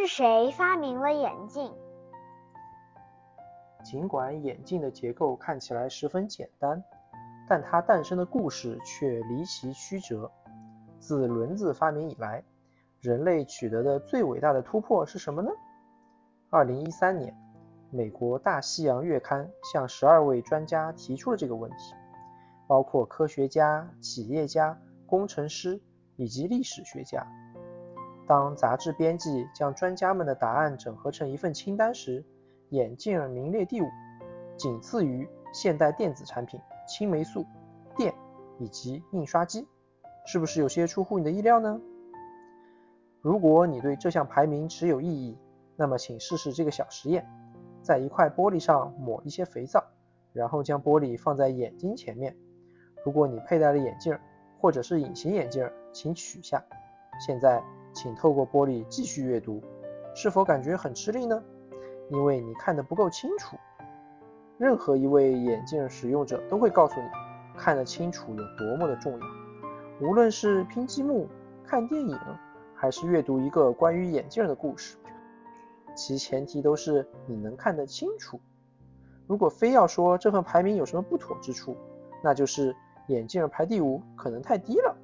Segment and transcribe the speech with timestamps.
[0.00, 1.74] 是谁发明了眼镜？
[3.82, 6.80] 尽管眼镜的结构看起来十分简单，
[7.48, 10.30] 但它诞生的故事却离奇曲折。
[11.00, 12.44] 自轮子发明以来，
[13.00, 15.50] 人类取得的最伟大的突破是什么呢？
[16.48, 17.36] 二零一三年，
[17.90, 21.76] 美国《大西洋月刊》向十二位专家提出了这个问题，
[22.68, 25.80] 包括科学家、企业家、工程师
[26.14, 27.26] 以及历史学家。
[28.28, 32.22] 当杂志编辑将专家们的答案整合成一份清单时，
[32.68, 33.86] 眼镜名列第五，
[34.58, 37.46] 仅次于现代电子产品、青霉素、
[37.96, 38.14] 电
[38.58, 39.66] 以及印刷机。
[40.26, 41.80] 是不是有些出乎你的意料呢？
[43.22, 45.38] 如果你对这项排名持有异议，
[45.74, 47.26] 那么请试试这个小实验：
[47.80, 49.82] 在一块玻璃上抹一些肥皂，
[50.34, 52.36] 然后将玻璃放在眼睛前面。
[53.06, 54.18] 如果你佩戴了眼镜
[54.60, 56.62] 或者是隐形眼镜，请取下。
[57.26, 57.64] 现在。
[57.98, 59.60] 请透过玻璃继续阅读，
[60.14, 61.42] 是否感觉很吃力呢？
[62.10, 63.56] 因为你看得不够清楚。
[64.56, 67.08] 任何一位眼镜使用者都会告诉你，
[67.56, 69.26] 看得清楚有多么的重要。
[70.00, 71.26] 无论是拼积木、
[71.64, 72.16] 看电影，
[72.72, 74.96] 还是阅读一个关于眼镜的故事，
[75.96, 78.40] 其前提都是你能看得清楚。
[79.26, 81.76] 如果非要说这份排名有什么不妥之处，
[82.22, 82.76] 那就是
[83.08, 84.96] 眼镜排第五可能太低了。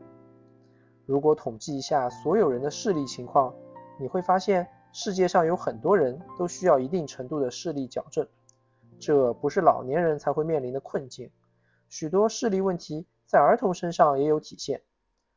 [1.06, 3.54] 如果统计一下所有人的视力情况，
[3.98, 8.26] 你会发现世界上有很多人都需要一定程度的视力矫正。
[8.98, 11.30] 这不是老年人才会面临的困境，
[11.88, 14.82] 许多视力问题在儿童身上也有体现，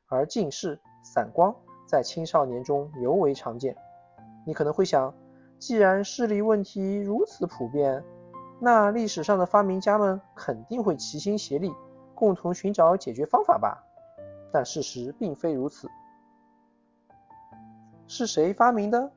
[0.06, 1.54] 而近视、散光
[1.86, 3.76] 在青少年中尤为常见。
[4.46, 5.14] 你可能会想，
[5.60, 8.04] 既然视力问题如此普遍，
[8.62, 11.74] 那历史上的发明家们肯定会齐心协力，
[12.16, 13.84] 共同寻找解决方法吧？
[14.52, 15.90] 但事实并非如此。
[18.08, 19.12] 是谁发明的？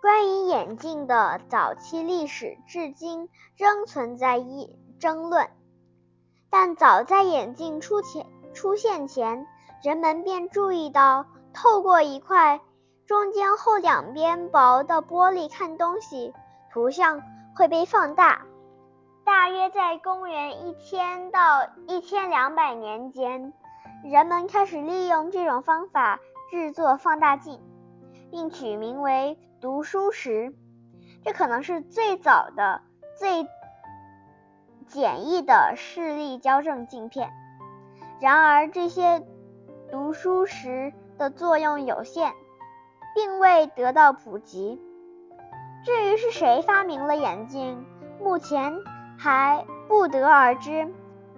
[0.00, 5.48] 关于眼镜的早期历史，至今仍存在一争论。
[6.50, 9.46] 但早在眼镜出前出现前，
[9.82, 12.60] 人们便注意到，透过一块
[13.06, 16.32] 中间厚、两边薄的玻璃看东西，
[16.72, 17.20] 图像
[17.56, 18.46] 会被放大。
[19.24, 23.52] 大约在公元一千到一千两百年间。
[24.04, 26.20] 人们开始利用这种方法
[26.50, 27.58] 制作放大镜，
[28.30, 30.52] 并取名为“读书石”。
[31.24, 32.82] 这可能是最早的、
[33.18, 33.48] 最
[34.86, 37.30] 简易的视力矫正镜片。
[38.20, 39.26] 然而，这些
[39.90, 42.34] 读书石的作用有限，
[43.14, 44.78] 并未得到普及。
[45.82, 47.82] 至于是谁发明了眼镜，
[48.20, 48.74] 目前
[49.18, 50.92] 还不得而知。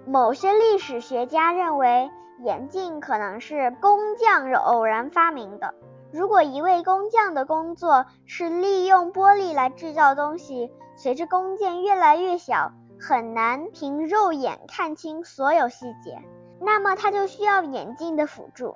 [0.05, 2.11] 某些历史学家认为。
[2.43, 5.73] 眼镜可能是工匠偶然发明的。
[6.11, 16.21] 如果一位工匠的工作是利用玻璃来制造东西，随着工件越来越小，很难凭肉眼看清所有细节，
[16.61, 18.75] 那么他就需要眼镜的辅助，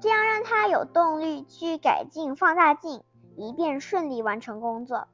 [0.00, 3.02] 这样让他有动力去改进放大镜，
[3.36, 5.06] 以便顺利完成工作。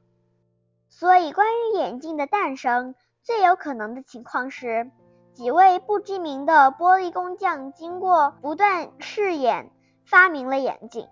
[0.89, 4.89] 所以，关于眼镜的诞生，最有可能的情况是。
[5.33, 9.71] 几位不知名的玻璃工匠经过不断试验，
[10.05, 11.07] 发明了眼镜。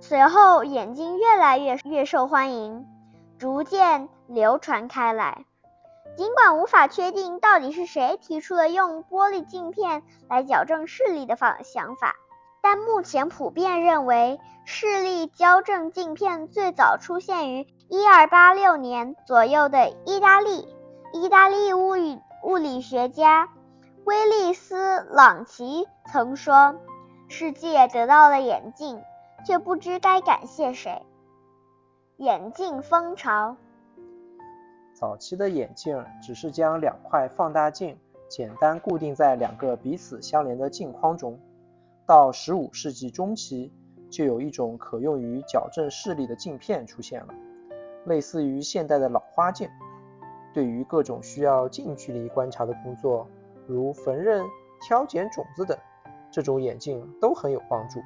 [0.00, 2.86] 随后，眼镜越来越越受欢迎，
[3.38, 5.46] 逐渐流传开来。
[6.16, 12.16] 尽管无法确定到底是谁提出了用玻璃镜片来矫正视力的方想法，
[12.60, 20.68] 但目前普遍认为，视力矫正镜片最早出现于1286年左右的意大利。
[21.12, 22.18] 意大利物语。
[22.80, 23.48] 学家
[24.04, 24.76] 威利斯·
[25.10, 26.74] 朗奇曾说
[27.28, 29.02] ：“世界得到了眼镜，
[29.44, 31.02] 却不知该感谢谁。”
[32.18, 33.56] 眼镜风潮。
[34.94, 37.96] 早期的眼镜只是将两块放大镜
[38.28, 41.38] 简单固定在两个彼此相连的镜框中。
[42.04, 43.72] 到15世纪中期，
[44.10, 47.34] 就有一种可用于矫正视力的镜片出现了，
[48.06, 49.68] 类似于现代的老花镜。
[50.54, 53.28] 对于各种需要近距离观察的工作，
[53.66, 54.44] 如缝纫、
[54.80, 55.76] 挑拣种子等，
[56.30, 58.00] 这种眼镜都很有帮助。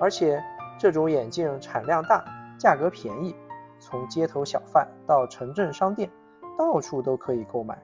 [0.00, 0.42] 而且
[0.78, 2.24] 这种眼镜产量大，
[2.58, 3.34] 价格便宜，
[3.78, 6.10] 从街头小贩到城镇商店，
[6.56, 7.76] 到处都可以购买。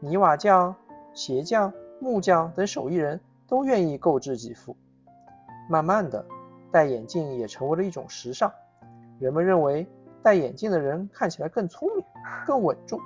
[0.00, 0.74] 泥瓦匠、
[1.14, 4.76] 鞋匠、木匠等手艺人都愿意购置几副。
[5.70, 6.24] 慢慢的，
[6.70, 8.52] 戴眼镜也成为了一种时尚。
[9.18, 9.86] 人们认为
[10.22, 12.04] 戴眼镜的人看起来更聪明、
[12.46, 13.00] 更稳重。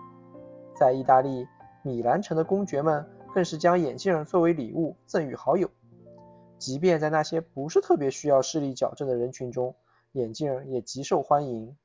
[0.78, 1.48] 在意大利
[1.82, 3.04] 米兰城的公爵们
[3.34, 5.68] 更是将眼镜作为礼物赠予好友，
[6.56, 9.74] 即便在那些不是特别需要视力矫正的人群中，
[10.12, 11.76] 眼镜也极受欢迎。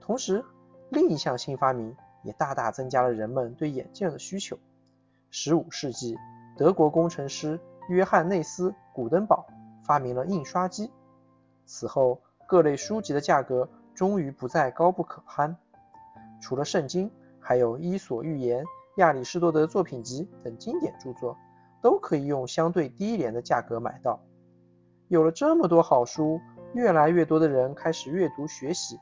[0.00, 0.44] 同时，
[0.90, 4.58] 另一项新发明也大大增加了人们对眼镜的需求。
[5.32, 6.16] 15世纪，
[6.56, 7.58] 德国工程师
[7.88, 9.46] 约翰内斯·古登堡
[9.82, 10.90] 发明了印刷机。
[11.64, 15.56] 此后，各类书籍的价格终于不再高不可攀。
[16.40, 17.10] 除了圣经，
[17.48, 18.62] 还有《伊索寓言》、
[18.98, 21.34] 亚里士多德作品集等经典著作，
[21.80, 24.20] 都可以用相对低廉的价格买到。
[25.08, 26.38] 有了这么多好书，
[26.74, 28.98] 越来越多的人开始阅读学习，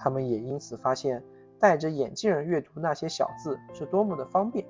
[0.00, 1.22] 他们也因此发现
[1.60, 4.66] 戴着眼镜阅读那些小字是多么的方便。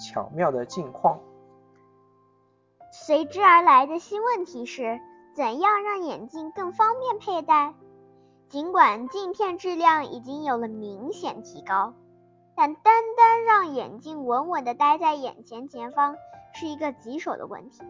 [0.00, 1.20] 巧妙的镜框，
[2.90, 4.98] 随之而来的新问题是：
[5.36, 7.74] 怎样让眼镜更方便佩戴？
[8.52, 11.94] 尽管镜片质量已经有了明显提高，
[12.54, 16.16] 但单单让眼镜稳稳地待在眼前前方
[16.52, 17.82] 是一个棘手的问题。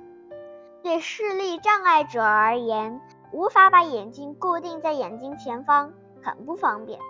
[0.85, 3.01] 对视力障碍者而言，
[3.33, 5.93] 无法把眼镜固定在眼睛前方
[6.23, 7.01] 很不方便，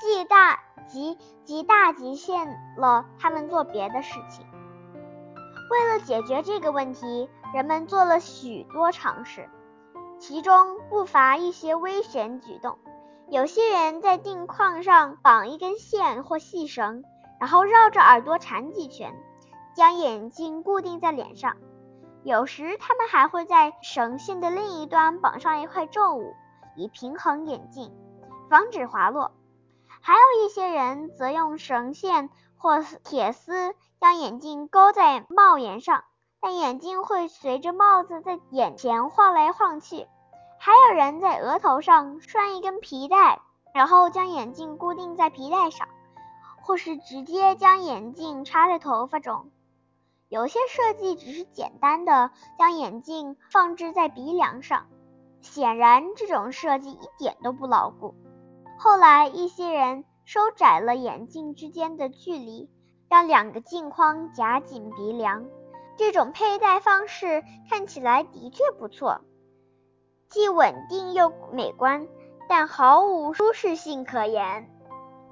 [0.00, 4.44] 既大极极大极限了他们做别的事情。
[5.70, 9.48] 为了解决这个问题，人们做了许多尝试。
[10.26, 12.78] 其中不乏一些危险举动。
[13.28, 17.04] 有些人在镜框上绑一根线或细绳，
[17.38, 19.14] 然后绕着耳朵缠几圈，
[19.76, 21.58] 将眼镜固定在脸上。
[22.22, 26.32] 有时他们还会在绳线的另一端绑上一块重物，
[26.74, 27.94] 以平衡眼镜，
[28.48, 29.32] 防止滑落。
[30.00, 36.02] 还有一些人则用绳线或铁丝将眼镜勾在帽檐上，
[36.40, 40.06] 但眼镜会随着帽子在眼前晃来晃去。
[40.66, 43.42] 还有人在额头上拴一根皮带，
[43.74, 45.86] 然后将眼镜固定在皮带上，
[46.62, 49.50] 或是直接将眼镜插在头发中。
[50.30, 54.86] 有些设计只是简单的将眼镜放置在鼻梁上，
[55.42, 58.14] 显然这种设计一点都不牢固。
[58.78, 62.70] 后来，一些人收窄了眼镜之间的距离，
[63.10, 65.44] 让两个镜框夹紧鼻梁。
[65.98, 69.20] 这种佩戴方式看起来的确不错。
[70.34, 72.08] 既稳定又美观，
[72.48, 74.68] 但毫无舒适性可言。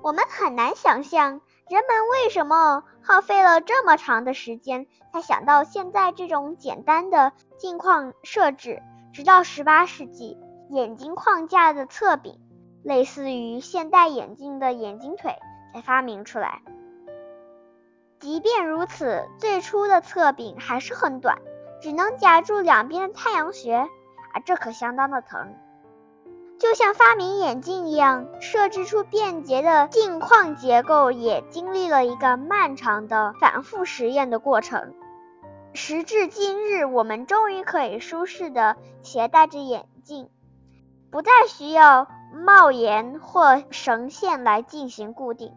[0.00, 8.81] 我们很难想象人们为什么耗费了这么长的时间才想到现在这种简单的镜框设置。
[9.12, 10.38] 直到18世纪，
[10.70, 12.38] 眼睛框架的侧柄，
[12.84, 15.34] 类似于现代眼镜的眼镜腿，
[15.75, 16.62] 才发明出来。
[18.20, 21.38] 即便如此，最初的侧柄还是很短，
[21.81, 23.88] 只能夹住两边的太阳穴。
[24.40, 25.55] 这可相当的疼，
[26.58, 34.94] 就像发明眼镜一样，设置出便捷的镜框结构也经历了一个漫长的反复实验的过程。
[35.75, 40.29] 时至今日，我们终于可以舒适的携带着眼镜，
[41.11, 42.08] 不再需要
[42.44, 45.52] 帽檐或绳线来进行固定。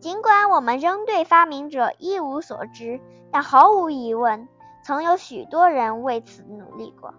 [0.00, 3.00] 尽管我们仍对发明者一无所知，
[3.32, 4.48] 但毫无疑问，
[4.84, 7.14] 曾有许多人为此努力过。